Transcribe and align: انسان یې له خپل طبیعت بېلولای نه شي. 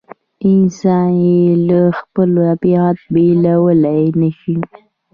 انسان 0.51 1.09
یې 1.27 1.41
له 1.67 1.81
خپل 1.99 2.29
طبیعت 2.47 2.97
بېلولای 3.13 4.05
نه 4.21 4.29
شي. 4.39 4.57